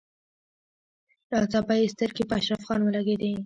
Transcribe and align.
ناڅاپه 1.29 1.73
يې 1.79 1.85
سترګې 1.93 2.23
په 2.29 2.35
اشرف 2.39 2.61
خان 2.67 2.79
ولګېدې. 2.83 3.31